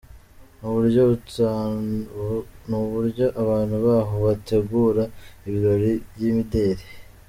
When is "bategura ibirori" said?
4.25-5.91